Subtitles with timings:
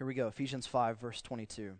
[0.00, 1.74] Here we go Ephesians 5, verse 22.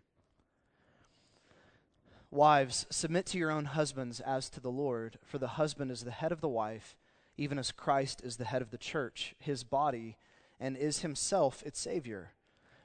[2.29, 6.11] Wives, submit to your own husbands as to the Lord, for the husband is the
[6.11, 6.95] head of the wife,
[7.35, 10.17] even as Christ is the head of the church, his body,
[10.59, 12.33] and is himself its Savior.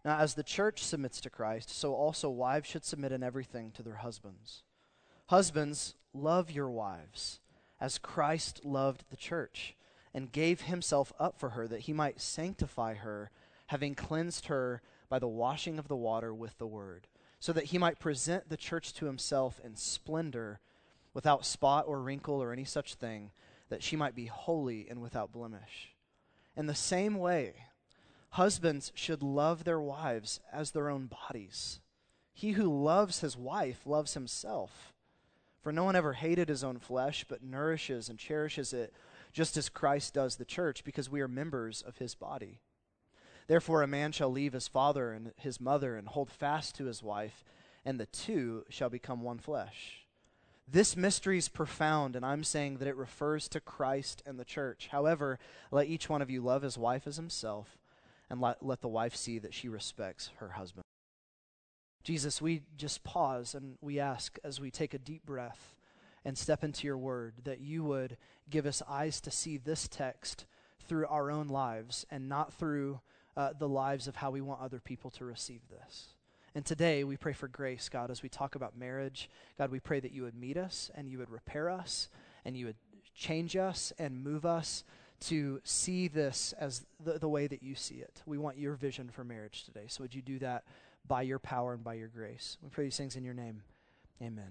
[0.07, 3.83] Now, as the church submits to Christ, so also wives should submit in everything to
[3.83, 4.63] their husbands.
[5.27, 7.41] Husbands, love your wives,
[7.79, 9.77] as Christ loved the church,
[10.15, 13.31] and gave himself up for her, that he might sanctify her,
[13.67, 17.07] having cleansed her by the washing of the water with the word
[17.39, 20.61] so that he might present the church to himself in splendor,
[21.15, 23.30] without spot or wrinkle or any such thing,
[23.69, 25.95] that she might be holy and without blemish.
[26.57, 27.55] In the same way,
[28.30, 31.80] husbands should love their wives as their own bodies.
[32.33, 34.93] He who loves his wife loves himself.
[35.61, 38.93] For no one ever hated his own flesh, but nourishes and cherishes it,
[39.33, 42.61] just as Christ does the church, because we are members of his body.
[43.47, 47.03] Therefore, a man shall leave his father and his mother and hold fast to his
[47.03, 47.45] wife,
[47.85, 50.07] and the two shall become one flesh.
[50.69, 54.88] This mystery is profound, and I'm saying that it refers to Christ and the church.
[54.91, 55.38] However,
[55.71, 57.79] let each one of you love his wife as himself,
[58.29, 60.83] and let, let the wife see that she respects her husband.
[62.03, 65.77] Jesus, we just pause and we ask as we take a deep breath
[66.25, 68.16] and step into your word that you would
[68.50, 70.44] give us eyes to see this text
[70.86, 73.00] through our own lives and not through
[73.36, 76.14] uh, the lives of how we want other people to receive this.
[76.54, 79.28] And today we pray for grace, God, as we talk about marriage.
[79.58, 82.08] God, we pray that you would meet us and you would repair us
[82.44, 82.76] and you would
[83.14, 84.84] change us and move us
[85.18, 88.22] to see this as the, the way that you see it.
[88.26, 89.84] We want your vision for marriage today.
[89.88, 90.64] So would you do that
[91.06, 92.58] by your power and by your grace?
[92.62, 93.62] We pray these things in your name.
[94.22, 94.50] Amen.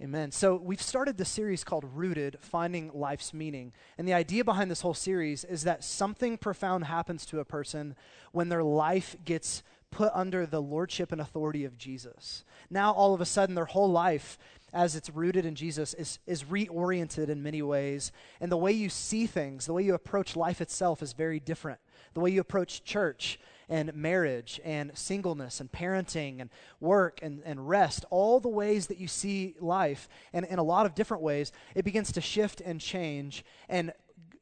[0.00, 0.30] Amen.
[0.30, 3.72] So we've started the series called Rooted Finding Life's Meaning.
[3.98, 7.96] And the idea behind this whole series is that something profound happens to a person
[8.30, 12.44] when their life gets put under the lordship and authority of Jesus.
[12.70, 14.38] Now, all of a sudden, their whole life,
[14.72, 18.12] as it's rooted in Jesus, is, is reoriented in many ways.
[18.40, 21.80] And the way you see things, the way you approach life itself is very different.
[22.14, 27.68] The way you approach church and marriage and singleness and parenting and work and, and
[27.68, 31.52] rest, all the ways that you see life, and in a lot of different ways,
[31.74, 33.44] it begins to shift and change.
[33.68, 33.92] And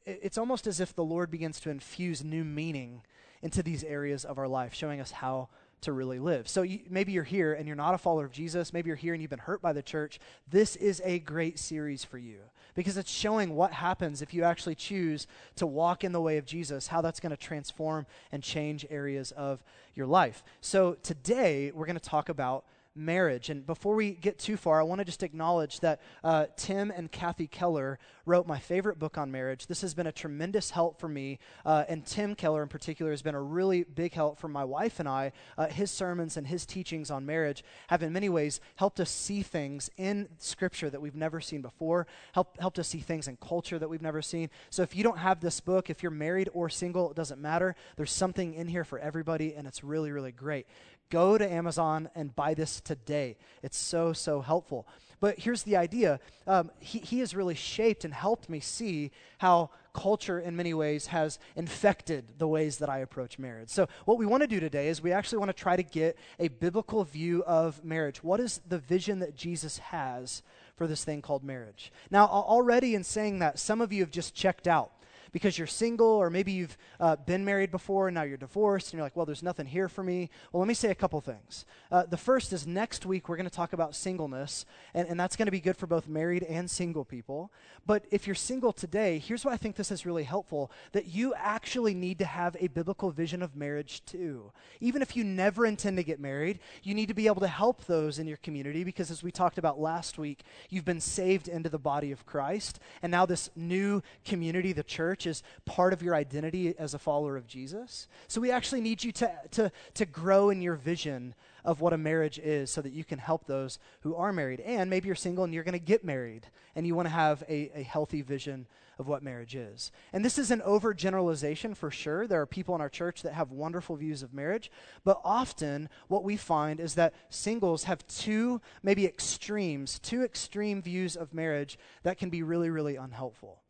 [0.05, 3.01] it's almost as if the Lord begins to infuse new meaning
[3.41, 5.49] into these areas of our life, showing us how
[5.81, 6.47] to really live.
[6.47, 8.73] So you, maybe you're here and you're not a follower of Jesus.
[8.73, 10.19] Maybe you're here and you've been hurt by the church.
[10.49, 12.39] This is a great series for you
[12.75, 16.45] because it's showing what happens if you actually choose to walk in the way of
[16.45, 19.63] Jesus, how that's going to transform and change areas of
[19.95, 20.43] your life.
[20.61, 22.65] So today we're going to talk about
[22.97, 23.49] marriage.
[23.49, 27.11] And before we get too far, I want to just acknowledge that uh, Tim and
[27.11, 29.67] Kathy Keller wrote my favorite book on marriage.
[29.67, 31.39] This has been a tremendous help for me.
[31.65, 34.99] Uh, and Tim Keller, in particular, has been a really big help for my wife
[34.99, 35.31] and I.
[35.57, 39.41] Uh, his sermons and his teachings on marriage have, in many ways, helped us see
[39.41, 43.79] things in Scripture that we've never seen before, help, helped us see things in culture
[43.79, 44.49] that we've never seen.
[44.69, 47.75] So if you don't have this book, if you're married or single, it doesn't matter.
[47.95, 50.67] There's something in here for everybody, and it's really, really great.
[51.09, 53.37] Go to Amazon and buy this today.
[53.63, 54.87] It's so, so helpful.
[55.19, 59.71] But here's the idea um, he, he has really shaped and helped me see how
[59.93, 63.69] culture, in many ways, has infected the ways that I approach marriage.
[63.69, 66.17] So, what we want to do today is we actually want to try to get
[66.39, 68.23] a biblical view of marriage.
[68.23, 70.43] What is the vision that Jesus has
[70.75, 71.91] for this thing called marriage?
[72.11, 74.91] Now, already in saying that, some of you have just checked out
[75.31, 78.97] because you're single, or maybe you've uh, been married before and now you're divorced, and
[78.97, 80.29] you're like, well, there's nothing here for me.
[80.51, 81.65] Well, let me say a couple things.
[81.91, 85.35] Uh, the first is next week we're going to talk about singleness, and, and that's
[85.35, 87.51] going to be good for both married and single people.
[87.85, 91.33] But if you're single today, here's why I think this is really helpful that you
[91.35, 94.51] actually need to have a biblical vision of marriage too.
[94.81, 97.85] Even if you never intend to get married, you need to be able to help
[97.85, 101.69] those in your community because, as we talked about last week, you've been saved into
[101.69, 106.01] the body of Christ, and now this new community, the church, church is part of
[106.01, 108.07] your identity as a follower of Jesus.
[108.27, 111.33] So we actually need you to, to, to grow in your vision
[111.65, 114.61] of what a marriage is so that you can help those who are married.
[114.61, 117.43] And maybe you're single and you're going to get married and you want to have
[117.49, 118.67] a, a healthy vision
[118.99, 119.91] of what marriage is.
[120.11, 122.25] And this is an overgeneralization for sure.
[122.25, 124.71] There are people in our church that have wonderful views of marriage,
[125.03, 131.15] but often what we find is that singles have two, maybe extremes, two extreme views
[131.15, 133.61] of marriage that can be really, really unhelpful.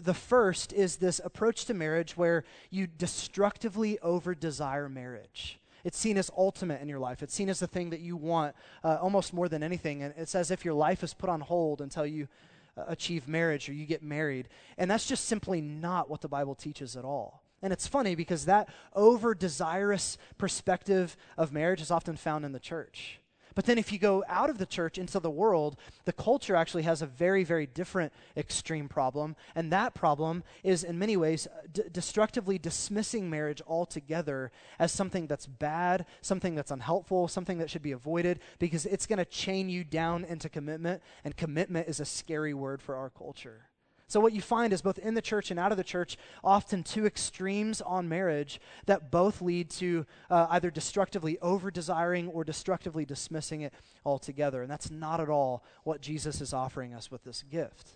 [0.00, 5.58] The, first is this approach to marriage where you destructively over desire marriage.
[5.84, 7.22] It's seen as ultimate in your life.
[7.22, 8.54] It's seen as the thing that you want
[8.84, 10.02] uh, almost more than anything.
[10.02, 12.28] And it's as if your life is put on hold until you
[12.76, 14.48] uh, achieve marriage or you get married.
[14.78, 17.42] And that's just simply not what the Bible teaches at all.
[17.62, 22.60] And it's funny because that over desirous perspective of marriage is often found in the
[22.60, 23.20] church.
[23.54, 26.82] But then if you go out of the church into the world, the culture actually
[26.84, 29.36] has a very, very different extreme problem.
[29.54, 35.46] And that problem is, in many ways, d- destructively dismissing marriage altogether as something that's
[35.46, 39.84] bad, something that's unhelpful, something that should be avoided, because it's going to chain you
[39.84, 41.02] down into commitment.
[41.24, 43.68] And commitment is a scary word for our culture.
[44.12, 46.82] So, what you find is both in the church and out of the church, often
[46.82, 53.06] two extremes on marriage that both lead to uh, either destructively over desiring or destructively
[53.06, 53.72] dismissing it
[54.04, 54.60] altogether.
[54.60, 57.92] And that's not at all what Jesus is offering us with this gift.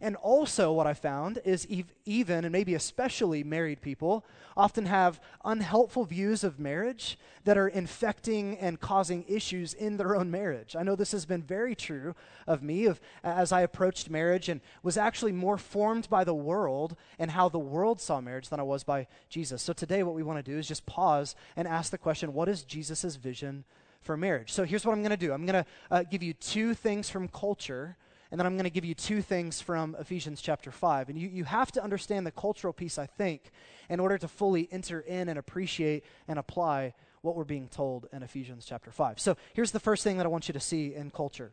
[0.00, 4.24] And also, what I found is ev- even, and maybe especially married people,
[4.56, 10.30] often have unhelpful views of marriage that are infecting and causing issues in their own
[10.30, 10.76] marriage.
[10.76, 12.14] I know this has been very true
[12.46, 16.96] of me of, as I approached marriage and was actually more formed by the world
[17.18, 19.62] and how the world saw marriage than I was by Jesus.
[19.62, 22.48] So today, what we want to do is just pause and ask the question what
[22.48, 23.64] is Jesus' vision
[24.00, 24.52] for marriage?
[24.52, 27.10] So here's what I'm going to do I'm going to uh, give you two things
[27.10, 27.96] from culture
[28.34, 31.08] and then I'm going to give you two things from Ephesians chapter 5.
[31.08, 33.52] And you, you have to understand the cultural piece, I think,
[33.88, 38.24] in order to fully enter in and appreciate and apply what we're being told in
[38.24, 39.20] Ephesians chapter 5.
[39.20, 41.52] So here's the first thing that I want you to see in culture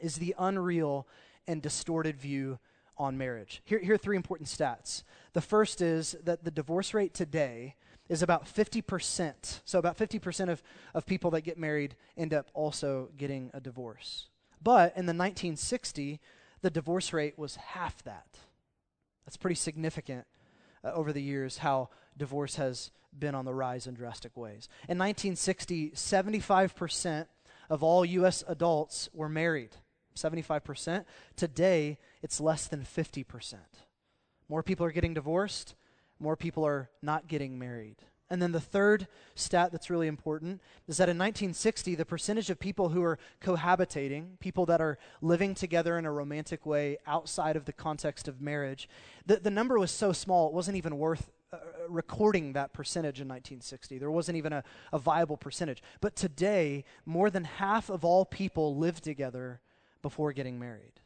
[0.00, 1.08] is the unreal
[1.48, 2.60] and distorted view
[2.96, 3.60] on marriage.
[3.64, 5.02] Here, here are three important stats.
[5.32, 7.74] The first is that the divorce rate today
[8.08, 9.62] is about 50%.
[9.64, 10.62] So, about 50% of,
[10.94, 14.28] of people that get married end up also getting a divorce.
[14.62, 16.20] But in the 1960,
[16.62, 18.26] the divorce rate was half that.
[19.24, 20.26] That's pretty significant
[20.84, 24.68] uh, over the years how divorce has been on the rise in drastic ways.
[24.88, 27.26] In 1960, 75%
[27.70, 28.44] of all U.S.
[28.48, 29.70] adults were married.
[30.16, 31.04] 75%.
[31.36, 33.54] Today, it's less than 50%.
[34.48, 35.74] More people are getting divorced,
[36.18, 37.96] more people are not getting married.
[38.30, 42.58] And then the third stat that's really important is that in 1960, the percentage of
[42.58, 47.64] people who are cohabitating, people that are living together in a romantic way outside of
[47.64, 48.88] the context of marriage,
[49.24, 51.56] the, the number was so small it wasn't even worth uh,
[51.88, 53.96] recording that percentage in 1960.
[53.96, 55.82] There wasn't even a, a viable percentage.
[56.02, 59.60] But today, more than half of all people live together
[60.02, 61.00] before getting married.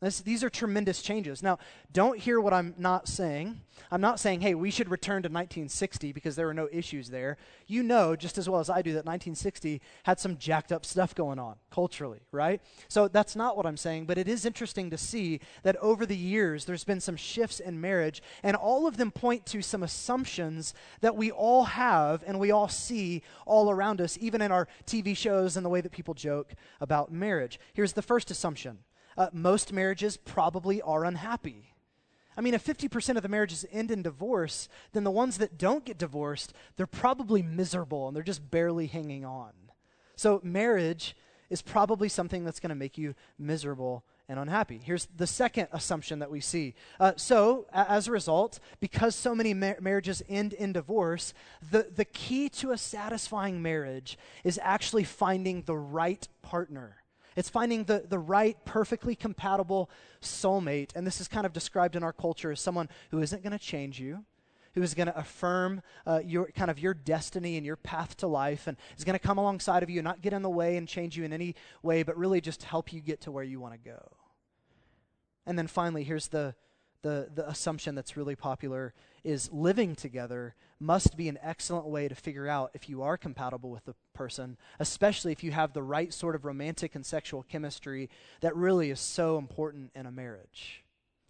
[0.00, 1.42] This, these are tremendous changes.
[1.42, 1.58] Now,
[1.92, 3.60] don't hear what I'm not saying.
[3.90, 7.36] I'm not saying, hey, we should return to 1960 because there were no issues there.
[7.66, 11.14] You know, just as well as I do, that 1960 had some jacked up stuff
[11.14, 12.62] going on culturally, right?
[12.88, 16.16] So that's not what I'm saying, but it is interesting to see that over the
[16.16, 20.72] years there's been some shifts in marriage, and all of them point to some assumptions
[21.02, 25.14] that we all have and we all see all around us, even in our TV
[25.14, 27.60] shows and the way that people joke about marriage.
[27.74, 28.78] Here's the first assumption
[29.20, 31.74] uh, most marriages probably are unhappy.
[32.38, 35.84] I mean, if 50% of the marriages end in divorce, then the ones that don't
[35.84, 39.52] get divorced, they're probably miserable and they're just barely hanging on.
[40.16, 41.14] So, marriage
[41.50, 44.80] is probably something that's going to make you miserable and unhappy.
[44.82, 46.74] Here's the second assumption that we see.
[46.98, 51.34] Uh, so, a- as a result, because so many mar- marriages end in divorce,
[51.70, 56.99] the, the key to a satisfying marriage is actually finding the right partner.
[57.36, 59.90] It's finding the, the right, perfectly compatible
[60.20, 60.90] soulmate.
[60.94, 63.58] And this is kind of described in our culture as someone who isn't going to
[63.58, 64.24] change you,
[64.74, 68.26] who is going to affirm uh, your kind of your destiny and your path to
[68.26, 70.76] life, and is going to come alongside of you and not get in the way
[70.76, 73.60] and change you in any way, but really just help you get to where you
[73.60, 74.00] want to go.
[75.46, 76.54] And then finally, here's the
[77.02, 78.92] the, the assumption that's really popular
[79.24, 83.70] is living together must be an excellent way to figure out if you are compatible
[83.70, 88.08] with the person, especially if you have the right sort of romantic and sexual chemistry
[88.40, 90.82] that really is so important in a marriage.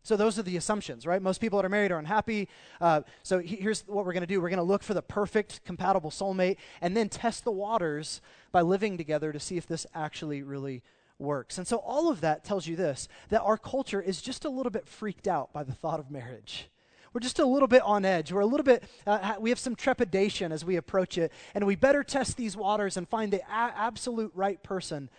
[0.02, 1.20] So, those are the assumptions, right?
[1.20, 2.48] Most people that are married are unhappy.
[2.80, 5.02] Uh, so, he, here's what we're going to do we're going to look for the
[5.02, 9.86] perfect, compatible soulmate and then test the waters by living together to see if this
[9.94, 10.82] actually really
[11.20, 11.58] works.
[11.58, 14.70] And so all of that tells you this that our culture is just a little
[14.70, 16.68] bit freaked out by the thought of marriage.
[17.12, 18.32] We're just a little bit on edge.
[18.32, 21.32] We're a little bit, uh, we have some trepidation as we approach it.
[21.54, 25.10] And we better test these waters and find the a- absolute right person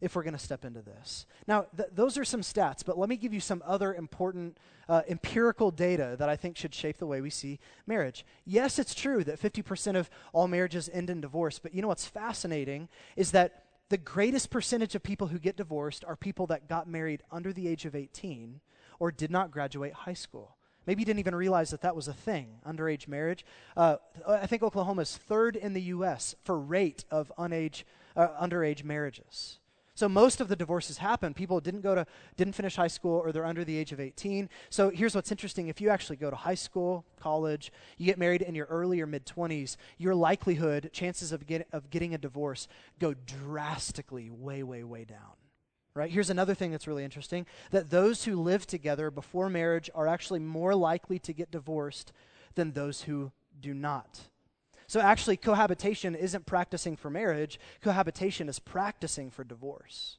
[0.00, 1.26] if we're going to step into this.
[1.46, 5.02] Now, th- those are some stats, but let me give you some other important uh,
[5.08, 8.24] empirical data that I think should shape the way we see marriage.
[8.46, 12.06] Yes, it's true that 50% of all marriages end in divorce, but you know what's
[12.06, 16.88] fascinating is that the greatest percentage of people who get divorced are people that got
[16.88, 18.60] married under the age of 18
[18.98, 20.56] or did not graduate high school.
[20.86, 23.44] Maybe you didn't even realize that that was a thing, underage marriage.
[23.76, 26.34] Uh, I think Oklahoma is third in the U.S.
[26.42, 27.84] for rate of unage,
[28.16, 29.59] uh, underage marriages.
[30.00, 31.34] So most of the divorces happen.
[31.34, 32.06] People didn't go to,
[32.38, 34.48] didn't finish high school, or they're under the age of 18.
[34.70, 38.40] So here's what's interesting: if you actually go to high school, college, you get married
[38.40, 42.66] in your early or mid 20s, your likelihood, chances of, get, of getting a divorce
[42.98, 45.36] go drastically way, way, way down.
[45.92, 46.10] Right?
[46.10, 50.40] Here's another thing that's really interesting: that those who live together before marriage are actually
[50.40, 52.14] more likely to get divorced
[52.54, 54.30] than those who do not.
[54.90, 60.18] So actually, cohabitation isn't practicing for marriage, cohabitation is practicing for divorce,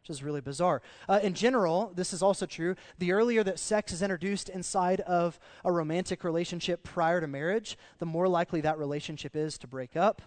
[0.00, 0.82] which is really bizarre.
[1.08, 2.74] Uh, in general, this is also true.
[2.98, 8.06] The earlier that sex is introduced inside of a romantic relationship prior to marriage, the
[8.06, 10.20] more likely that relationship is to break up.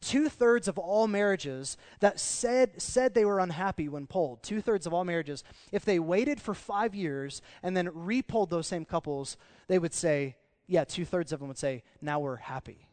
[0.00, 4.88] Two thirds of all marriages that said, said they were unhappy when polled, two thirds
[4.88, 9.36] of all marriages, if they waited for five years and then repolled those same couples,
[9.68, 10.34] they would say,
[10.66, 12.88] yeah, two thirds of them would say, now we're happy.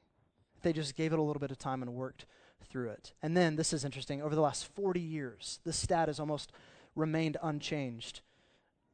[0.67, 2.25] They just gave it a little bit of time and worked
[2.69, 3.13] through it.
[3.23, 6.51] And then, this is interesting, over the last 40 years, the stat has almost
[6.93, 8.19] remained unchanged.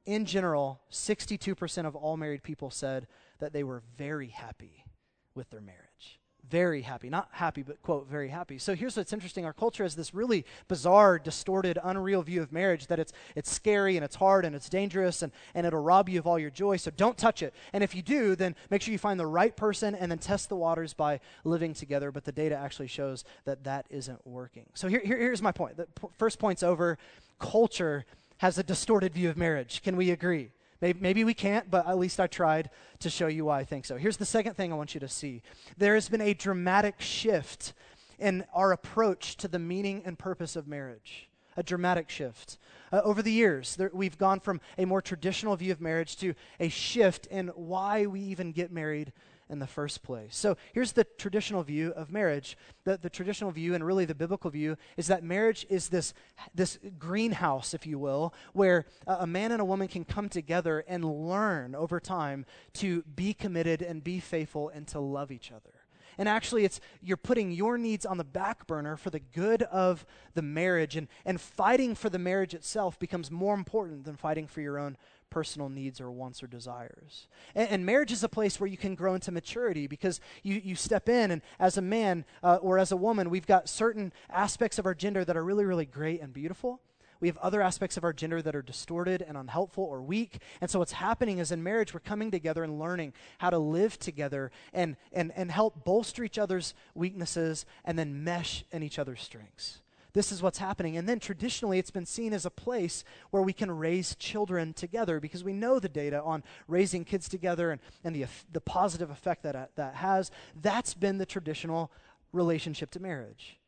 [0.06, 3.08] In general, 62% of all married people said
[3.39, 4.86] that they were very happy
[5.34, 6.20] with their marriage
[6.50, 7.10] very happy.
[7.10, 8.58] Not happy, but quote, very happy.
[8.58, 9.46] So here's what's interesting.
[9.46, 13.96] Our culture has this really bizarre, distorted, unreal view of marriage that it's, it's scary
[13.96, 16.78] and it's hard and it's dangerous and, and it'll rob you of all your joy.
[16.78, 17.54] So don't touch it.
[17.72, 20.50] And if you do, then make sure you find the right person and then test
[20.50, 22.12] the waters by living together.
[22.12, 24.66] But the data actually shows that that isn't working.
[24.74, 25.78] So here, here here's my point.
[25.78, 26.98] The p- first point's over.
[27.40, 28.06] Culture
[28.38, 29.82] has a distorted view of marriage.
[29.82, 30.52] Can we agree?
[30.84, 33.86] Maybe, maybe, we can't, but at least I tried to show you why I think
[33.86, 33.96] so.
[33.96, 35.42] Here's the second thing I want you to see
[35.78, 37.72] there has been a dramatic shift
[38.20, 41.30] in our approach to the meaning and purpose of marriage.
[41.56, 42.58] A dramatic shift.
[42.92, 46.34] Uh, over the years, there, we've gone from a more traditional view of marriage to
[46.60, 49.13] a shift in why we even get married
[49.50, 50.36] in the first place.
[50.36, 52.58] So here's the traditional view of marriage.
[52.84, 56.14] The, the traditional view, and really the biblical view, is that marriage is this,
[56.56, 60.84] this greenhouse, if you will, where a, a man and a woman can come together
[60.88, 65.72] and learn over time to be committed and be faithful and to love each other.
[66.18, 70.06] And actually, it's you're putting your needs on the back burner for the good of
[70.36, 74.62] the marriage, and, and fighting for the marriage itself becomes more important than fighting for
[74.62, 74.98] your own
[75.34, 77.28] personal needs or wants or desires.
[77.56, 80.75] And, and, marriage is a place where you can grow into maturity because you, you
[80.75, 84.78] step in, and as a man uh, or as a woman, we've got certain aspects
[84.78, 86.82] of our gender that are really, really great and beautiful.
[87.20, 90.38] We have other aspects of our gender that are distorted and unhelpful or weak.
[90.62, 93.98] And so, what's happening is in marriage, we're coming together and learning how to live
[93.98, 99.22] together and, and, and help bolster each other's weaknesses and then mesh in each other's
[99.22, 99.80] strengths
[100.13, 100.96] this is what's happening.
[100.96, 105.20] And then traditionally, it's been seen as a place where we can raise children together
[105.20, 109.43] because we know the data on raising kids together and, and the, the positive effect
[109.43, 110.32] that that has.
[110.55, 111.91] That's been the traditional
[112.32, 113.60] relationship to marriage.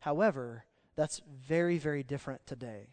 [0.00, 0.64] However,
[0.96, 2.88] that's very, very different today.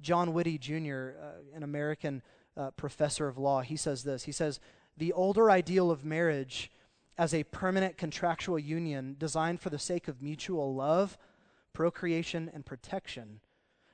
[0.00, 2.22] John Witte Jr., uh, an American
[2.56, 4.24] uh, professor of law, he says this.
[4.24, 4.60] He says,
[4.96, 6.70] The older ideal of marriage
[7.18, 11.16] as a permanent contractual union designed for the sake of mutual love
[11.76, 13.38] procreation, and protection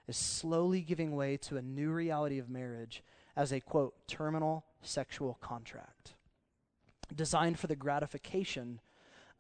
[0.07, 3.03] is slowly giving way to a new reality of marriage
[3.35, 6.13] as a, quote, terminal sexual contract
[7.17, 8.79] designed for the gratification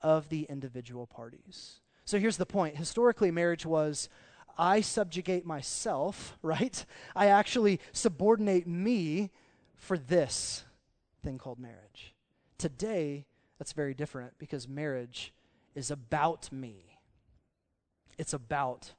[0.00, 1.78] of the individual parties.
[2.04, 2.76] So here's the point.
[2.76, 4.08] Historically, marriage was
[4.58, 6.84] I subjugate myself, right?
[7.14, 9.30] I actually subordinate me
[9.76, 10.64] for this
[11.22, 12.12] thing called marriage.
[12.58, 13.24] Today,
[13.60, 15.32] that's very different because marriage
[15.76, 16.91] is about me.
[18.18, 18.92] It's about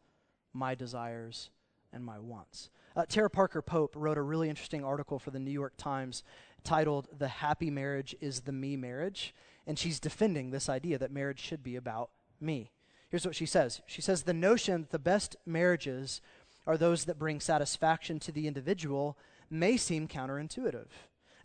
[0.54, 1.50] my desires
[1.92, 2.70] and my wants.
[2.96, 6.24] Uh, Tara Parker Pope wrote a really interesting article for the New York Times
[6.64, 9.34] titled The Happy Marriage is the Me Marriage.
[9.66, 12.72] And she's defending this idea that marriage should be about me.
[13.10, 16.22] Here's what she says She says, The notion that the best marriages
[16.66, 19.18] are those that bring satisfaction to the individual
[19.50, 20.88] may seem counterintuitive.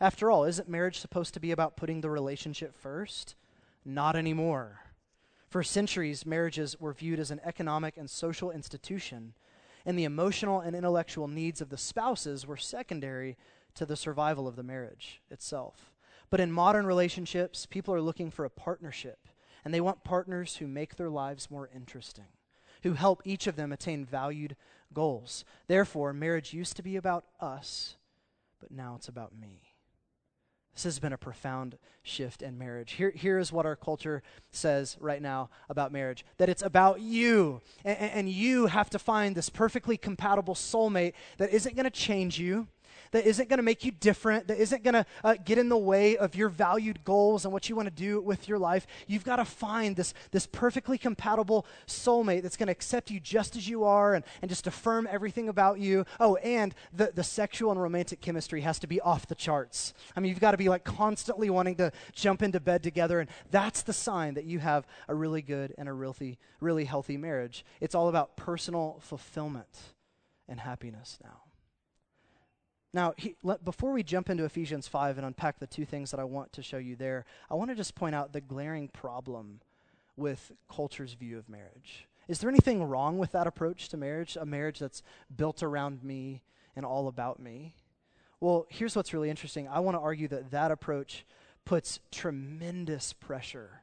[0.00, 3.34] After all, isn't marriage supposed to be about putting the relationship first?
[3.84, 4.80] Not anymore.
[5.48, 9.32] For centuries, marriages were viewed as an economic and social institution,
[9.86, 13.36] and the emotional and intellectual needs of the spouses were secondary
[13.74, 15.92] to the survival of the marriage itself.
[16.28, 19.28] But in modern relationships, people are looking for a partnership,
[19.64, 22.28] and they want partners who make their lives more interesting,
[22.82, 24.54] who help each of them attain valued
[24.92, 25.46] goals.
[25.66, 27.96] Therefore, marriage used to be about us,
[28.60, 29.67] but now it's about me.
[30.78, 32.92] This has been a profound shift in marriage.
[32.92, 37.62] Here, here is what our culture says right now about marriage that it's about you.
[37.84, 42.38] And, and you have to find this perfectly compatible soulmate that isn't going to change
[42.38, 42.68] you,
[43.12, 45.78] that isn't going to make you different, that isn't going to uh, get in the
[45.78, 48.86] way of your valued goals and what you want to do with your life.
[49.06, 53.56] You've got to find this, this perfectly compatible soulmate that's going to accept you just
[53.56, 56.04] as you are and, and just affirm everything about you.
[56.20, 59.94] Oh, and the, the sexual and romantic chemistry has to be off the charts.
[60.16, 63.28] I mean, you've got to be like constantly wanting to jump into bed together, and
[63.50, 67.64] that's the sign that you have a really good and a really, really healthy marriage.
[67.80, 69.94] It's all about personal fulfillment
[70.48, 71.47] and happiness now.
[72.94, 76.20] Now, he, let, before we jump into Ephesians 5 and unpack the two things that
[76.20, 79.60] I want to show you there, I want to just point out the glaring problem
[80.16, 82.08] with culture's view of marriage.
[82.28, 85.02] Is there anything wrong with that approach to marriage, a marriage that's
[85.34, 86.42] built around me
[86.76, 87.74] and all about me?
[88.40, 89.68] Well, here's what's really interesting.
[89.68, 91.24] I want to argue that that approach
[91.64, 93.82] puts tremendous pressure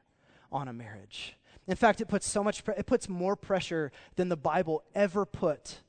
[0.50, 1.36] on a marriage.
[1.66, 5.26] In fact, it puts so much pre- it puts more pressure than the Bible ever
[5.26, 5.80] put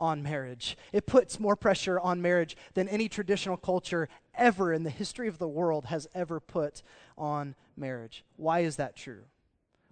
[0.00, 0.76] on marriage.
[0.92, 5.38] It puts more pressure on marriage than any traditional culture ever in the history of
[5.38, 6.82] the world has ever put
[7.16, 8.24] on marriage.
[8.36, 9.24] Why is that true?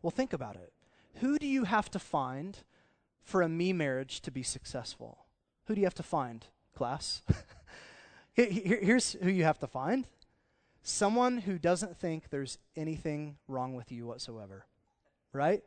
[0.03, 0.73] Well, think about it.
[1.21, 2.59] Who do you have to find
[3.23, 5.27] for a me marriage to be successful?
[5.67, 7.23] Who do you have to find, class?
[8.33, 10.07] Here's who you have to find
[10.88, 14.65] someone who doesn't think there's anything wrong with you whatsoever,
[15.33, 15.62] right?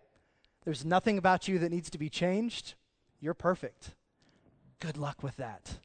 [0.66, 2.74] There's nothing about you that needs to be changed.
[3.20, 3.92] You're perfect.
[4.82, 5.78] Good luck with that.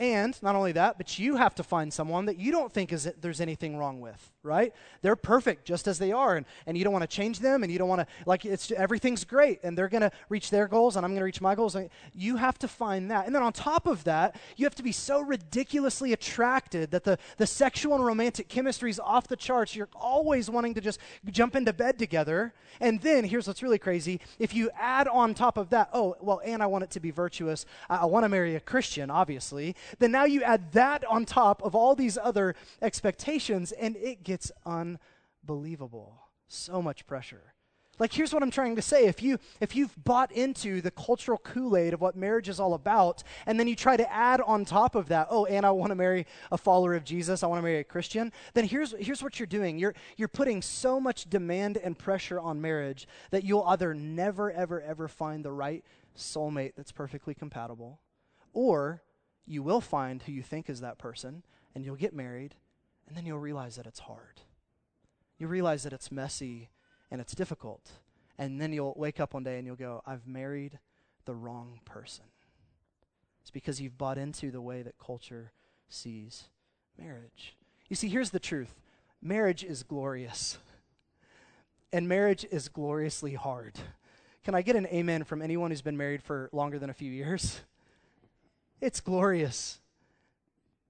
[0.00, 3.10] And not only that, but you have to find someone that you don't think is
[3.20, 4.72] there's anything wrong with, right?
[5.02, 7.72] They're perfect just as they are, and, and you don't want to change them, and
[7.72, 11.04] you don't want to like it's everything's great, and they're to reach their goals, and
[11.04, 11.76] I'm to reach my goals.
[12.14, 14.92] You have to find that, and then on top of that, you have to be
[14.92, 19.74] so ridiculously attracted that the the sexual and romantic chemistry is off the charts.
[19.74, 24.20] You're always wanting to just jump into bed together, and then here's what's really crazy:
[24.38, 27.10] if you add on top of that, oh well, and I want it to be
[27.10, 27.66] virtuous.
[27.90, 31.62] I, I want to marry a Christian, obviously then now you add that on top
[31.62, 36.20] of all these other expectations, and it gets unbelievable.
[36.46, 37.54] So much pressure.
[37.98, 39.06] Like here's what I'm trying to say.
[39.06, 43.24] If you if you've bought into the cultural Kool-Aid of what marriage is all about,
[43.44, 45.96] and then you try to add on top of that, oh, and I want to
[45.96, 49.40] marry a follower of Jesus, I want to marry a Christian, then here's here's what
[49.40, 49.78] you're doing.
[49.78, 54.80] You're you're putting so much demand and pressure on marriage that you'll either never, ever,
[54.80, 55.84] ever find the right
[56.16, 58.00] soulmate that's perfectly compatible,
[58.52, 59.02] or
[59.48, 61.42] you will find who you think is that person,
[61.74, 62.54] and you'll get married,
[63.06, 64.42] and then you'll realize that it's hard.
[65.38, 66.68] You realize that it's messy
[67.10, 67.92] and it's difficult.
[68.36, 70.78] And then you'll wake up one day and you'll go, I've married
[71.24, 72.24] the wrong person.
[73.40, 75.52] It's because you've bought into the way that culture
[75.88, 76.44] sees
[76.98, 77.56] marriage.
[77.88, 78.74] You see, here's the truth
[79.22, 80.58] marriage is glorious,
[81.92, 83.78] and marriage is gloriously hard.
[84.44, 87.10] Can I get an amen from anyone who's been married for longer than a few
[87.10, 87.60] years?
[88.80, 89.80] It's glorious.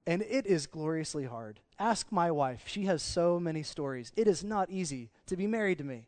[0.07, 1.61] And it is gloriously hard.
[1.79, 2.65] Ask my wife.
[2.67, 4.13] She has so many stories.
[4.17, 6.07] It is not easy to be married to me.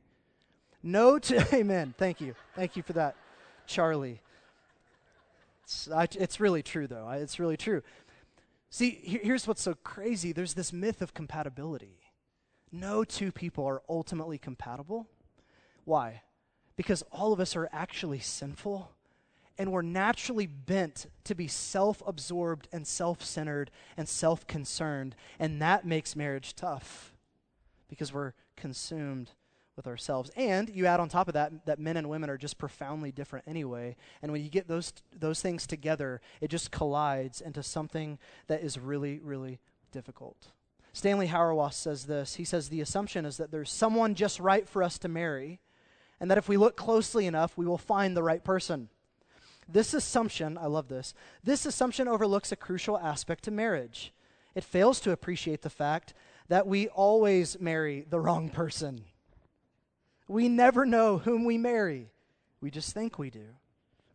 [0.83, 1.95] No to, amen.
[1.97, 2.35] Thank you.
[2.57, 3.16] Thank you for that,
[3.66, 4.21] Charlie.
[5.64, 7.07] It's, I, it's really true, though.
[7.07, 7.83] I, it's really true.
[8.71, 11.99] See, here, here's what's so crazy there's this myth of compatibility.
[12.73, 15.09] No two people are ultimately compatible.
[15.85, 16.23] Why?
[16.77, 18.90] Because all of us are actually sinful
[19.61, 25.14] and we're naturally bent to be self absorbed and self centered and self concerned.
[25.38, 27.12] And that makes marriage tough
[27.87, 29.33] because we're consumed
[29.77, 30.31] with ourselves.
[30.35, 33.46] And you add on top of that that men and women are just profoundly different
[33.46, 33.96] anyway.
[34.23, 38.79] And when you get those, those things together, it just collides into something that is
[38.79, 39.59] really, really
[39.92, 40.53] difficult.
[40.94, 42.37] Stanley Hauerwas says this.
[42.37, 45.61] He says the assumption is that there's someone just right for us to marry,
[46.18, 48.88] and that if we look closely enough, we will find the right person.
[49.72, 54.12] This assumption, I love this, this assumption overlooks a crucial aspect to marriage.
[54.54, 56.12] It fails to appreciate the fact
[56.48, 59.04] that we always marry the wrong person.
[60.26, 62.11] We never know whom we marry,
[62.61, 63.46] we just think we do.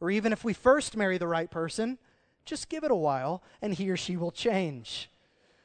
[0.01, 1.97] Or even if we first marry the right person,
[2.43, 5.09] just give it a while and he or she will change.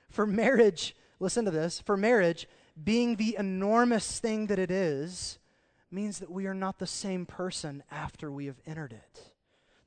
[0.09, 2.49] For marriage, listen to this, for marriage,
[2.83, 5.39] being the enormous thing that it is,
[5.91, 9.33] means that we are not the same person after we have entered it.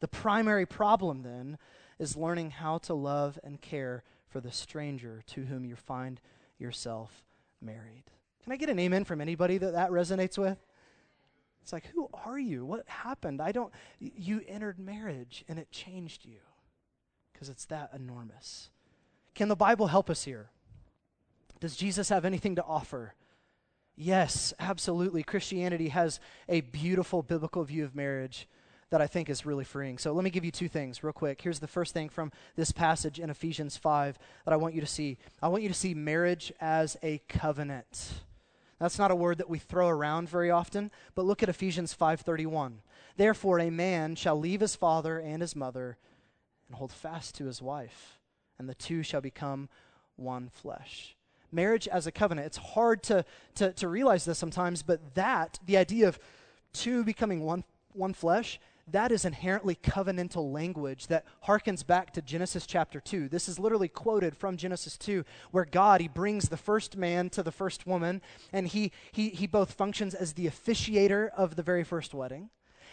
[0.03, 1.57] The primary problem then
[1.97, 6.19] is learning how to love and care for the stranger to whom you find
[6.59, 7.23] yourself
[7.61, 8.03] married.
[8.43, 10.57] Can I get an amen from anybody that that resonates with?
[11.61, 12.65] It's like, who are you?
[12.65, 13.41] What happened?
[13.41, 13.71] I don't.
[13.97, 16.41] You entered marriage and it changed you
[17.31, 18.71] because it's that enormous.
[19.33, 20.49] Can the Bible help us here?
[21.61, 23.13] Does Jesus have anything to offer?
[23.95, 25.23] Yes, absolutely.
[25.23, 28.49] Christianity has a beautiful biblical view of marriage
[28.93, 29.97] that I think is really freeing.
[29.97, 31.41] So let me give you two things real quick.
[31.41, 34.87] Here's the first thing from this passage in Ephesians 5 that I want you to
[34.87, 35.17] see.
[35.41, 38.11] I want you to see marriage as a covenant.
[38.77, 42.83] That's not a word that we throw around very often, but look at Ephesians 5:31.
[43.17, 45.97] Therefore a man shall leave his father and his mother
[46.67, 48.19] and hold fast to his wife,
[48.59, 49.69] and the two shall become
[50.17, 51.15] one flesh.
[51.51, 52.45] Marriage as a covenant.
[52.45, 53.25] It's hard to,
[53.55, 56.19] to, to realize this sometimes, but that, the idea of
[56.73, 58.59] two becoming one, one flesh,
[58.91, 63.29] that is inherently covenantal language that harkens back to Genesis chapter 2.
[63.29, 67.43] This is literally quoted from Genesis 2, where God, he brings the first man to
[67.43, 71.83] the first woman, and he, he, he both functions as the officiator of the very
[71.83, 72.49] first wedding,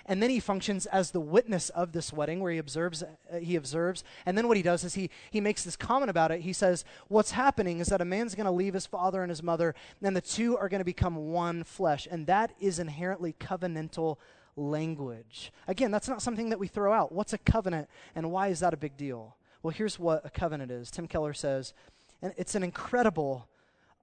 [0.06, 3.56] and then he functions as the witness of this wedding where he observes uh, he
[3.56, 6.52] observes and then what he does is he he makes this comment about it he
[6.52, 9.74] says what's happening is that a man's going to leave his father and his mother
[10.02, 14.16] and the two are going to become one flesh and that is inherently covenantal
[14.60, 15.52] language.
[15.66, 17.12] Again, that's not something that we throw out.
[17.12, 19.36] What's a covenant and why is that a big deal?
[19.62, 20.90] Well, here's what a covenant is.
[20.90, 21.74] Tim Keller says,
[22.22, 23.48] and it's an incredible,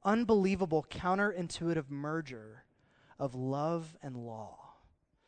[0.03, 2.63] unbelievable, counterintuitive merger
[3.19, 4.57] of love and law.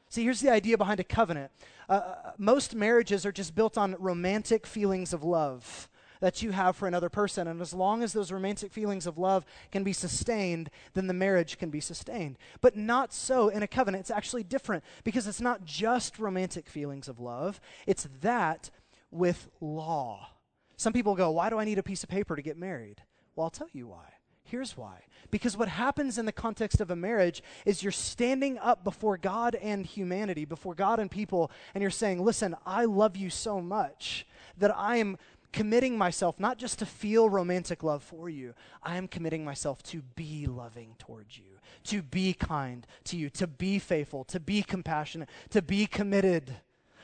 [0.09, 1.51] See, here's the idea behind a covenant.
[1.87, 5.87] Uh, uh most marriages are just built on romantic feelings of love
[6.19, 7.47] that you have for another person.
[7.47, 11.57] And as long as those romantic feelings of love can be sustained, then the marriage
[11.57, 12.37] can be sustained.
[12.61, 14.01] But not so in a covenant.
[14.01, 18.69] It's actually different because it's not just romantic feelings of love, it's that
[19.11, 20.29] with law.
[20.77, 23.01] Some people go, Why do I need a piece of paper to get married?
[23.35, 24.13] Well, I'll tell you why.
[24.43, 25.03] Here's why.
[25.29, 29.53] Because what happens in the context of a marriage is you're standing up before God
[29.55, 34.25] and humanity, before God and people, and you're saying, Listen, I love you so much
[34.57, 35.17] that I am
[35.51, 40.01] committing myself not just to feel romantic love for you, I am committing myself to
[40.15, 45.29] be loving towards you, to be kind to you, to be faithful, to be compassionate,
[45.49, 46.55] to be committed.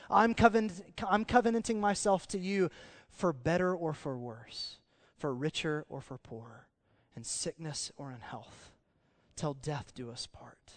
[0.08, 2.70] I'm, covenant, I'm covenanting myself to you
[3.08, 4.76] for better or for worse,
[5.16, 6.66] for richer or for poorer,
[7.16, 8.70] in sickness or in health,
[9.34, 10.72] till death do us part.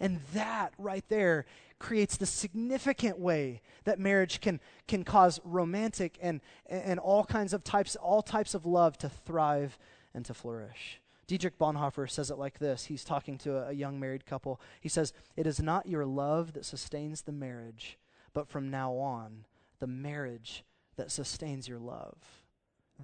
[0.00, 1.46] And that right there
[1.82, 7.64] creates the significant way that marriage can, can cause romantic and, and all kinds of
[7.64, 9.76] types, all types of love to thrive
[10.14, 11.00] and to flourish.
[11.26, 12.84] Dietrich Bonhoeffer says it like this.
[12.84, 14.60] He's talking to a, a young married couple.
[14.80, 17.98] He says, It is not your love that sustains the marriage,
[18.32, 19.44] but from now on,
[19.80, 20.64] the marriage
[20.96, 22.16] that sustains your love.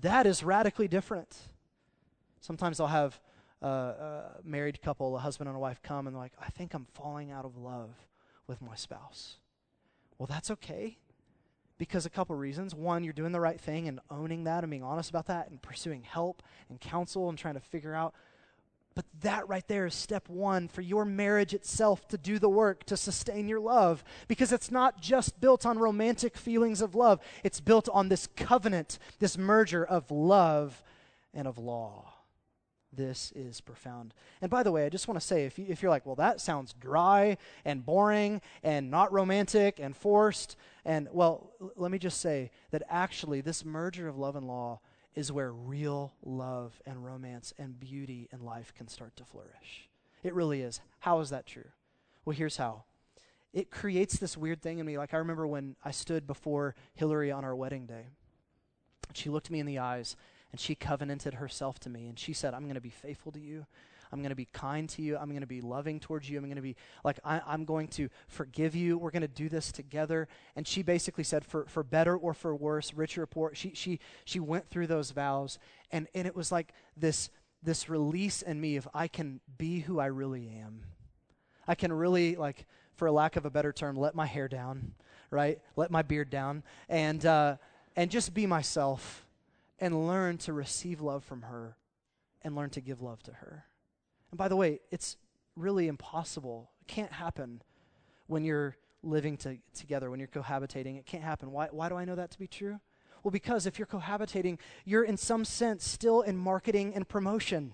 [0.01, 1.37] That is radically different.
[2.41, 3.19] Sometimes I'll have
[3.61, 6.75] uh, a married couple, a husband and a wife, come and they're like, I think
[6.75, 7.91] I'm falling out of love
[8.48, 9.37] with my spouse.
[10.18, 10.98] Well, that's okay
[11.78, 12.74] because a couple reasons.
[12.74, 15.62] One, you're doing the right thing and owning that and being honest about that and
[15.62, 18.14] pursuing help and counsel and trying to figure out.
[18.96, 22.82] But that right there is step one for your marriage itself to do the work
[22.87, 27.61] to sustain your love because it's not just built on romantic feelings of love, it's
[27.61, 30.82] built on this covenant, this merger of love
[31.32, 32.17] and of law.
[32.92, 34.14] This is profound.
[34.40, 36.14] And by the way, I just want to say if, you, if you're like, well,
[36.16, 41.98] that sounds dry and boring and not romantic and forced, and well, l- let me
[41.98, 44.81] just say that actually, this merger of love and law
[45.14, 49.88] is where real love and romance and beauty in life can start to flourish.
[50.22, 50.81] It really is.
[51.01, 51.68] How is that true?
[52.24, 52.85] Well, here's how
[53.53, 54.98] it creates this weird thing in me.
[54.98, 58.07] Like, I remember when I stood before Hillary on our wedding day,
[59.14, 60.16] she looked me in the eyes
[60.50, 62.08] and she covenanted herself to me.
[62.08, 63.66] And she said, I'm going to be faithful to you.
[64.11, 65.16] I'm going to be kind to you.
[65.16, 66.38] I'm going to be loving towards you.
[66.38, 68.96] I'm going to be like, I, am going to forgive you.
[68.96, 70.28] We're going to do this together.
[70.56, 74.00] And she basically said, for, for better or for worse, richer or poor, she, she,
[74.24, 75.58] she went through those vows.
[75.90, 77.30] And, and it was like this,
[77.62, 80.84] this release in me of I can be who I really am.
[81.66, 84.94] I can really, like, for lack of a better term, let my hair down,
[85.30, 85.61] right?
[85.76, 86.62] Let my beard down.
[86.88, 87.56] And, uh,
[87.94, 89.26] and just be myself
[89.81, 91.77] and learn to receive love from her
[92.43, 93.67] and learn to give love to her.
[94.31, 95.17] And by the way, it's
[95.57, 96.71] really impossible.
[96.83, 97.62] It can't happen
[98.27, 100.99] when you're living to, together, when you're cohabitating.
[100.99, 101.51] It can't happen.
[101.53, 102.81] Why, why do I know that to be true?
[103.23, 107.73] Well, because if you're cohabitating, you're in some sense still in marketing and promotion,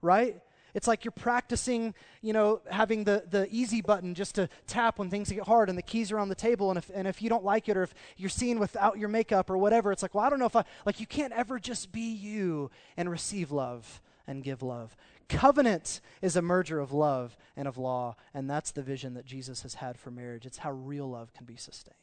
[0.00, 0.40] right?
[0.74, 5.10] It's like you're practicing, you know, having the, the easy button just to tap when
[5.10, 6.70] things get hard and the keys are on the table.
[6.70, 9.50] And if, and if you don't like it or if you're seen without your makeup
[9.50, 11.92] or whatever, it's like, well, I don't know if I, like, you can't ever just
[11.92, 14.96] be you and receive love and give love.
[15.28, 18.16] Covenant is a merger of love and of law.
[18.34, 20.46] And that's the vision that Jesus has had for marriage.
[20.46, 21.96] It's how real love can be sustained.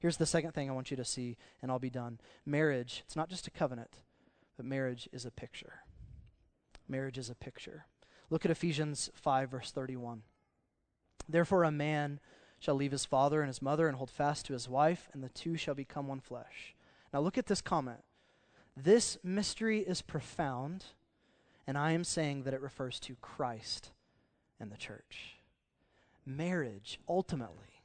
[0.00, 2.18] Here's the second thing I want you to see, and I'll be done.
[2.44, 3.98] Marriage, it's not just a covenant,
[4.56, 5.74] but marriage is a picture.
[6.88, 7.86] Marriage is a picture.
[8.32, 10.22] Look at Ephesians 5, verse 31.
[11.28, 12.18] Therefore, a man
[12.58, 15.28] shall leave his father and his mother and hold fast to his wife, and the
[15.28, 16.74] two shall become one flesh.
[17.12, 18.00] Now look at this comment.
[18.74, 20.86] This mystery is profound,
[21.66, 23.90] and I am saying that it refers to Christ
[24.58, 25.36] and the church.
[26.24, 27.82] Marriage, ultimately,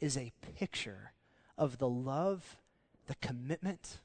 [0.00, 1.12] is a picture
[1.56, 2.58] of the love,
[3.06, 4.00] the commitment,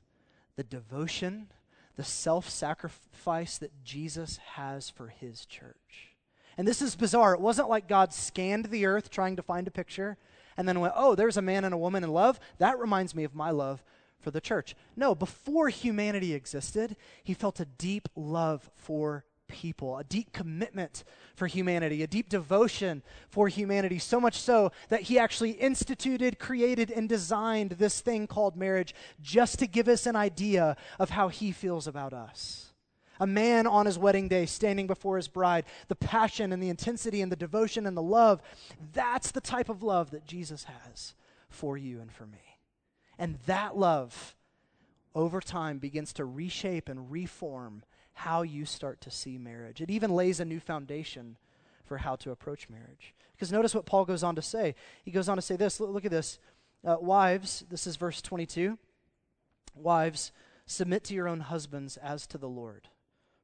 [0.56, 1.50] the devotion,
[1.95, 6.15] the self sacrifice that Jesus has for his church.
[6.58, 7.34] And this is bizarre.
[7.34, 10.17] It wasn't like God scanned the earth trying to find a picture
[10.56, 12.39] and then went, oh, there's a man and a woman in love.
[12.60, 13.84] That reminds me of my love
[14.19, 14.75] for the church.
[14.95, 21.04] No, before humanity existed, he felt a deep love for people, a deep commitment
[21.36, 26.89] for humanity, a deep devotion for humanity, so much so that he actually instituted, created,
[26.89, 31.52] and designed this thing called marriage just to give us an idea of how he
[31.52, 32.74] feels about us
[33.20, 37.22] a man on his wedding day standing before his bride, the passion and the intensity
[37.22, 38.42] and the devotion and the love,
[38.92, 41.13] that's the type of love that Jesus has
[41.48, 42.58] for you and for me.
[43.18, 44.36] And that love,
[45.16, 49.82] over time, begins to reshape and reform how you start to see marriage.
[49.82, 51.38] It even lays a new foundation
[51.86, 53.13] for how to approach marriage.
[53.34, 54.76] Because notice what Paul goes on to say.
[55.04, 56.39] He goes on to say this look at this.
[56.86, 58.78] Uh, wives, this is verse 22.
[59.76, 60.32] Wives,
[60.65, 62.89] submit to your own husbands as to the Lord.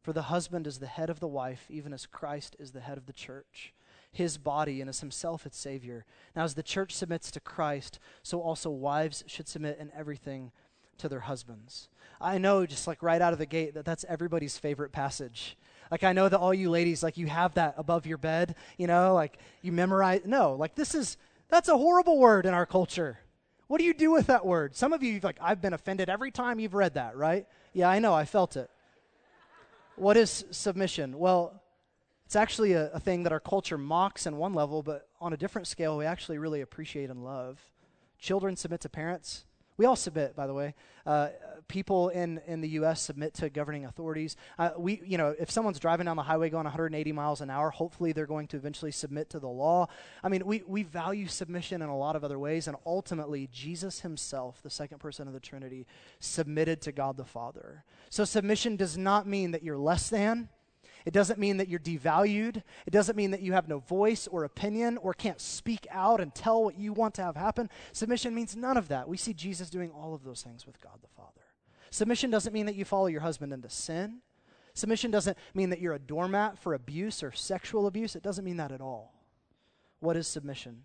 [0.01, 2.97] For the husband is the head of the wife, even as Christ is the head
[2.97, 3.73] of the church,
[4.11, 6.05] his body, and as himself its Savior.
[6.35, 10.51] Now, as the church submits to Christ, so also wives should submit in everything
[10.99, 11.89] to their husbands.
[12.21, 15.57] I know, just like right out of the gate, that that's everybody's favorite passage.
[15.91, 18.85] Like, I know that all you ladies, like, you have that above your bed, you
[18.87, 20.21] know, like, you memorize.
[20.25, 23.19] No, like, this is, that's a horrible word in our culture.
[23.67, 24.75] What do you do with that word?
[24.75, 27.47] Some of you, like, I've been offended every time you've read that, right?
[27.73, 28.69] Yeah, I know, I felt it.
[29.95, 31.17] What is submission?
[31.17, 31.61] Well,
[32.25, 35.37] it's actually a, a, thing that our culture mocks in one level, but on a
[35.37, 37.59] different scale, we actually really appreciate and love.
[38.19, 39.45] Children submit to parents.
[39.79, 40.75] We all submit, by the way.
[41.05, 41.29] Uh,
[41.69, 43.01] people in, in the U.S.
[43.01, 44.35] submit to governing authorities.
[44.57, 47.69] Uh, we, you know, if someone's driving down the highway going 180 miles an hour,
[47.69, 49.87] hopefully they're going to eventually submit to the law.
[50.21, 54.01] I mean, we, we value submission in a lot of other ways, and ultimately, Jesus
[54.01, 55.87] himself, the second person of the Trinity,
[56.19, 57.85] submitted to God the Father.
[58.09, 60.49] So submission does not mean that you're less than.
[61.09, 62.57] It doesn't mean that you're devalued.
[62.85, 66.35] It doesn't mean that you have no voice or opinion or can't speak out and
[66.35, 67.67] tell what you want to have happen.
[67.93, 69.09] Submission means none of that.
[69.09, 71.41] We see Jesus doing all of those things with God the Father.
[71.89, 74.19] Submission doesn't mean that you follow your husband into sin.
[74.75, 78.15] Submission doesn't mean that you're a doormat for abuse or sexual abuse.
[78.15, 79.15] It doesn't mean that at all.
[80.01, 80.83] What is submission?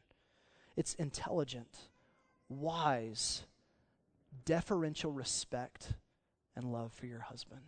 [0.75, 1.77] It's intelligent,
[2.49, 3.43] wise,
[4.47, 5.93] deferential respect
[6.57, 7.61] and love for your husband.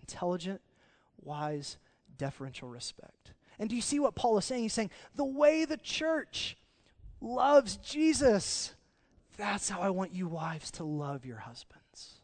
[0.00, 0.62] Intelligent,
[1.20, 1.76] wise,
[2.16, 3.32] deferential respect.
[3.58, 4.62] And do you see what Paul is saying?
[4.62, 6.56] He's saying, the way the church
[7.20, 8.74] loves Jesus,
[9.36, 12.22] that's how I want you wives to love your husbands.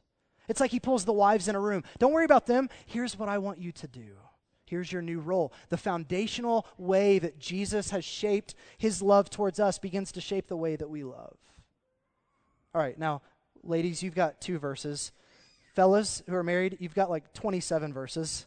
[0.48, 1.84] It's like he pulls the wives in a room.
[1.98, 2.68] Don't worry about them.
[2.86, 4.16] Here's what I want you to do.
[4.64, 5.52] Here's your new role.
[5.68, 10.56] The foundational way that Jesus has shaped his love towards us begins to shape the
[10.56, 11.36] way that we love.
[12.74, 13.22] All right, now,
[13.62, 15.12] ladies, you've got two verses.
[15.74, 18.46] Fellas who are married, you've got like 27 verses.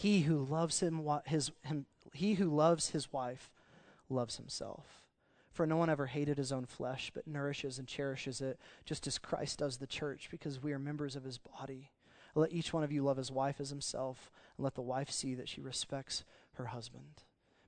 [0.00, 1.84] He who loves him, his, him,
[2.14, 3.50] he who loves his wife
[4.08, 5.04] loves himself.
[5.52, 9.18] For no one ever hated his own flesh, but nourishes and cherishes it, just as
[9.18, 11.90] Christ does the church, because we are members of his body.
[12.34, 15.34] Let each one of you love his wife as himself, and let the wife see
[15.34, 17.24] that she respects her husband.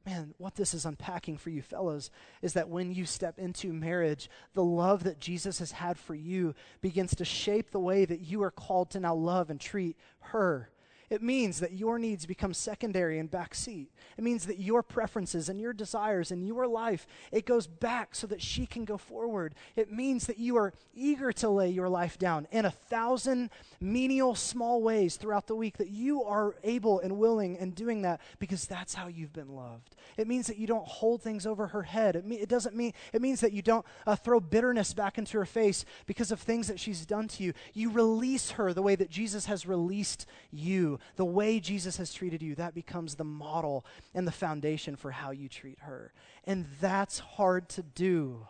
[0.06, 4.30] Man, what this is unpacking for you, fellows, is that when you step into marriage,
[4.54, 8.42] the love that Jesus has had for you begins to shape the way that you
[8.42, 10.70] are called to now love and treat her
[11.12, 13.88] it means that your needs become secondary and backseat.
[14.16, 18.26] It means that your preferences and your desires and your life, it goes back so
[18.28, 19.54] that she can go forward.
[19.76, 24.34] It means that you are eager to lay your life down in a thousand menial
[24.34, 28.66] small ways throughout the week that you are able and willing and doing that because
[28.66, 29.94] that's how you've been loved.
[30.16, 32.16] It means that you don't hold things over her head.
[32.16, 35.36] It, me- it doesn't mean it means that you don't uh, throw bitterness back into
[35.36, 37.52] her face because of things that she's done to you.
[37.74, 42.42] You release her the way that Jesus has released you the way Jesus has treated
[42.42, 43.84] you, that becomes the model
[44.14, 46.12] and the foundation for how you treat her.
[46.44, 48.46] And that's hard to do.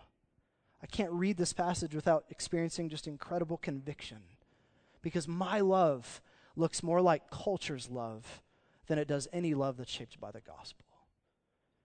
[0.82, 4.18] I can't read this passage without experiencing just incredible conviction
[5.02, 6.20] because my love
[6.56, 8.42] looks more like culture's love
[8.86, 10.84] than it does any love that's shaped by the gospel.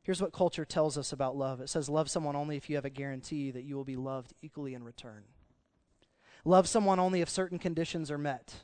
[0.01, 2.85] Here's what culture tells us about love it says, Love someone only if you have
[2.85, 5.23] a guarantee that you will be loved equally in return.
[6.45, 8.63] Love someone only if certain conditions are met.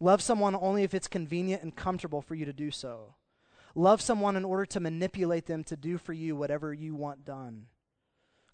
[0.00, 3.14] Love someone only if it's convenient and comfortable for you to do so.
[3.74, 7.66] Love someone in order to manipulate them to do for you whatever you want done.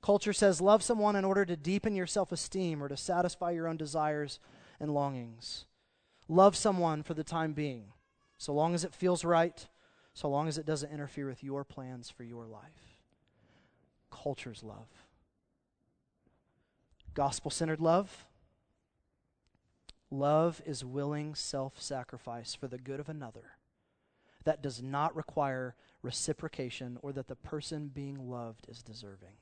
[0.03, 3.67] Culture says love someone in order to deepen your self esteem or to satisfy your
[3.67, 4.39] own desires
[4.79, 5.65] and longings.
[6.29, 7.93] Love someone for the time being,
[8.39, 9.67] so long as it feels right,
[10.13, 12.99] so long as it doesn't interfere with your plans for your life.
[14.11, 14.89] Culture's love.
[17.15, 18.27] Gospel centered love.
[20.15, 23.57] Love is willing self sacrifice for the good of another
[24.45, 29.37] that does not require reciprocation or that the person being loved is deserving.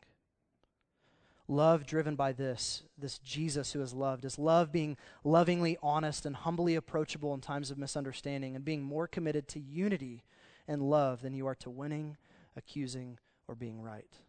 [1.46, 6.36] Love driven by this, this Jesus who is loved, is love being lovingly honest and
[6.36, 10.24] humbly approachable in times of misunderstanding and being more committed to unity
[10.66, 12.16] and love than you are to winning,
[12.56, 14.20] accusing, or being right.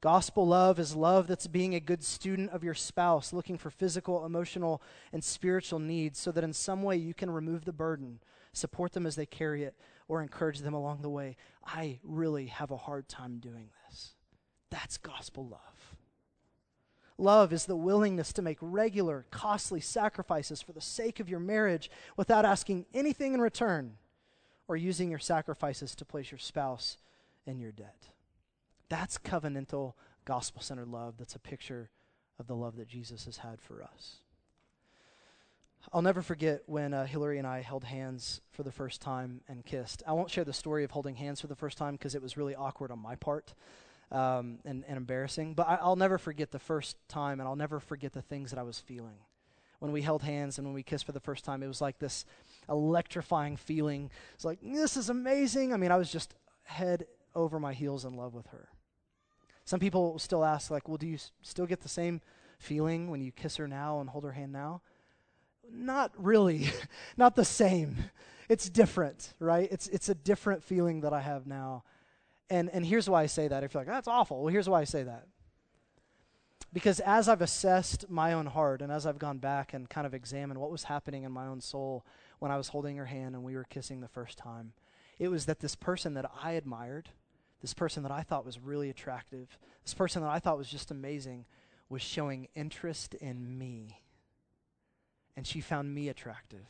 [0.00, 4.26] Gospel love is love that's being a good student of your spouse, looking for physical,
[4.26, 4.82] emotional,
[5.12, 8.20] and spiritual needs so that in some way you can remove the burden,
[8.52, 9.74] support them as they carry it,
[10.06, 11.36] or encourage them along the way.
[11.64, 14.14] I really have a hard time doing this.
[14.70, 15.96] That's gospel love.
[17.18, 21.90] Love is the willingness to make regular, costly sacrifices for the sake of your marriage
[22.16, 23.94] without asking anything in return
[24.68, 26.98] or using your sacrifices to place your spouse
[27.46, 28.08] in your debt.
[28.88, 29.94] That's covenantal,
[30.24, 31.14] gospel centered love.
[31.18, 31.90] That's a picture
[32.38, 34.18] of the love that Jesus has had for us.
[35.92, 39.64] I'll never forget when uh, Hillary and I held hands for the first time and
[39.64, 40.02] kissed.
[40.06, 42.36] I won't share the story of holding hands for the first time because it was
[42.36, 43.54] really awkward on my part
[44.10, 45.54] um, and, and embarrassing.
[45.54, 48.58] But I, I'll never forget the first time, and I'll never forget the things that
[48.58, 49.18] I was feeling.
[49.78, 51.98] When we held hands and when we kissed for the first time, it was like
[51.98, 52.24] this
[52.68, 54.10] electrifying feeling.
[54.34, 55.72] It's like, this is amazing.
[55.72, 58.68] I mean, I was just head over my heels in love with her.
[59.66, 62.20] Some people still ask, like, well, do you s- still get the same
[62.58, 64.80] feeling when you kiss her now and hold her hand now?
[65.70, 66.70] Not really.
[67.16, 67.96] Not the same.
[68.48, 69.68] It's different, right?
[69.70, 71.82] It's, it's a different feeling that I have now.
[72.48, 73.64] And, and here's why I say that.
[73.64, 75.26] If you're like, that's awful, well, here's why I say that.
[76.72, 80.14] Because as I've assessed my own heart and as I've gone back and kind of
[80.14, 82.04] examined what was happening in my own soul
[82.38, 84.74] when I was holding her hand and we were kissing the first time,
[85.18, 87.08] it was that this person that I admired,
[87.66, 90.90] this person that I thought was really attractive, this person that I thought was just
[90.90, 91.44] amazing,
[91.88, 94.00] was showing interest in me.
[95.36, 96.66] And she found me attractive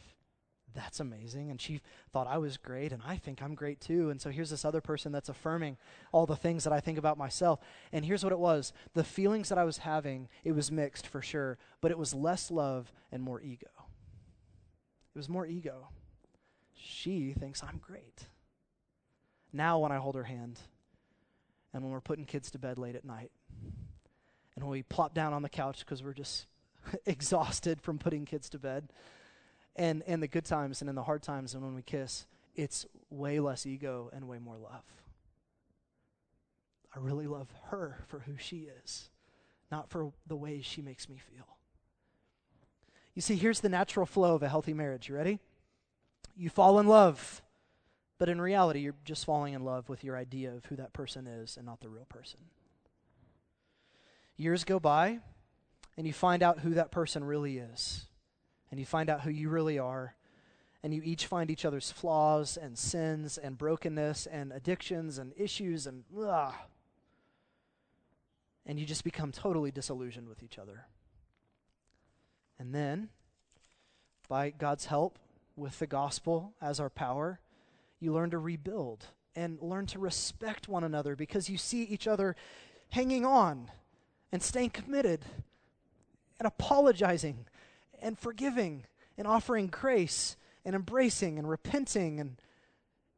[0.76, 1.50] that's amazing.
[1.50, 1.80] And she
[2.12, 4.10] thought I was great, and I think I'm great too.
[4.10, 5.78] And so here's this other person that's affirming
[6.12, 7.58] all the things that I think about myself.
[7.92, 11.22] And here's what it was the feelings that I was having, it was mixed for
[11.22, 13.70] sure, but it was less love and more ego.
[15.14, 15.88] It was more ego.
[16.74, 18.28] She thinks I'm great.
[19.52, 20.60] Now, when I hold her hand,
[21.76, 23.30] and when we're putting kids to bed late at night,
[24.54, 26.46] and when we plop down on the couch because we're just
[27.06, 28.88] exhausted from putting kids to bed,
[29.76, 32.86] and and the good times and in the hard times and when we kiss, it's
[33.10, 34.84] way less ego and way more love.
[36.94, 39.10] I really love her for who she is,
[39.70, 41.46] not for the ways she makes me feel.
[43.14, 45.10] You see, here's the natural flow of a healthy marriage.
[45.10, 45.40] You ready?
[46.34, 47.42] You fall in love,
[48.18, 51.26] but in reality, you're just falling in love with your idea of who that person
[51.26, 52.40] is and not the real person.
[54.36, 55.20] Years go by,
[55.96, 58.06] and you find out who that person really is
[58.70, 60.14] and you find out who you really are,
[60.82, 65.86] and you each find each other's flaws and sins and brokenness and addictions and issues
[65.86, 66.54] and ugh,
[68.64, 70.86] and you just become totally disillusioned with each other.
[72.58, 73.10] And then,
[74.28, 75.18] by God's help,
[75.54, 77.40] with the gospel as our power,
[78.00, 82.34] you learn to rebuild and learn to respect one another because you see each other
[82.90, 83.70] hanging on
[84.32, 85.24] and staying committed
[86.38, 87.46] and apologizing
[88.00, 88.84] and forgiving
[89.18, 92.36] and offering grace and embracing and repenting and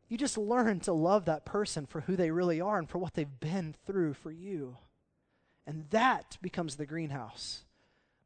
[0.08, 3.14] you just learn to love that person for who they really are and for what
[3.14, 4.78] they've been through for you.
[5.66, 7.64] And that becomes the greenhouse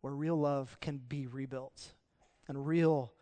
[0.01, 1.93] where real love can be rebuilt
[2.47, 3.13] and real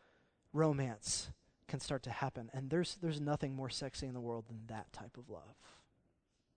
[0.52, 1.30] romance
[1.70, 2.50] can start to happen.
[2.52, 5.56] And there's, there's nothing more sexy in the world than that type of love.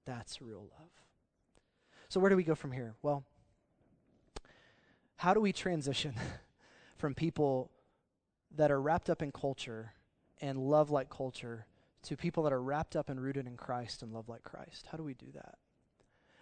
[0.06, 0.90] That's real love.
[2.10, 2.96] So, where do we go from here?
[3.02, 3.24] Well,
[5.16, 6.16] how do we transition
[6.98, 7.72] from people
[8.56, 9.94] that are wrapped up in culture
[10.42, 11.66] and love like culture
[12.04, 14.88] to people that are wrapped up and rooted in Christ and love like Christ?
[14.92, 15.56] How do we do that?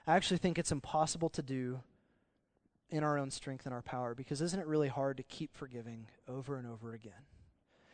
[0.07, 1.81] I actually think it's impossible to do
[2.89, 6.07] in our own strength and our power because isn't it really hard to keep forgiving
[6.27, 7.30] over and over again?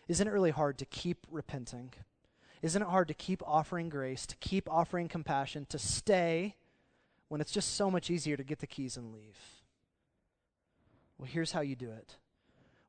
[0.07, 1.93] Isn't it really hard to keep repenting?
[2.61, 6.55] Isn't it hard to keep offering grace, to keep offering compassion, to stay
[7.27, 9.37] when it's just so much easier to get the keys and leave?
[11.17, 12.15] Well, here's how you do it.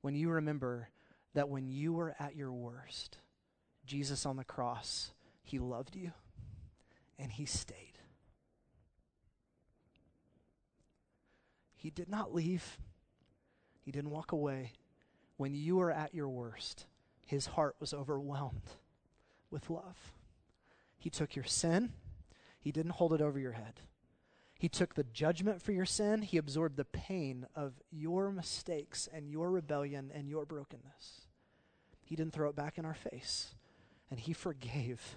[0.00, 0.88] When you remember
[1.34, 3.18] that when you were at your worst,
[3.84, 5.12] Jesus on the cross,
[5.42, 6.12] he loved you
[7.18, 7.98] and he stayed.
[11.74, 12.78] He did not leave,
[13.80, 14.72] he didn't walk away.
[15.36, 16.86] When you were at your worst,
[17.28, 18.70] his heart was overwhelmed
[19.50, 20.14] with love.
[20.96, 21.92] He took your sin,
[22.58, 23.80] he didn't hold it over your head.
[24.58, 29.28] He took the judgment for your sin, he absorbed the pain of your mistakes and
[29.28, 31.26] your rebellion and your brokenness.
[32.02, 33.54] He didn't throw it back in our face,
[34.10, 35.16] and he forgave.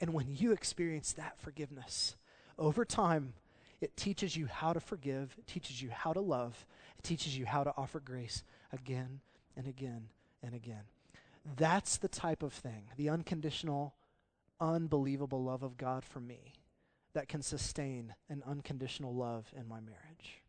[0.00, 2.16] And when you experience that forgiveness,
[2.58, 3.34] over time,
[3.82, 6.64] it teaches you how to forgive, it teaches you how to love,
[6.98, 9.20] it teaches you how to offer grace again
[9.54, 10.08] and again
[10.42, 10.84] and again.
[11.56, 13.94] That's the type of thing, the unconditional,
[14.60, 16.54] unbelievable love of God for me
[17.14, 20.42] that can sustain an unconditional love in my marriage.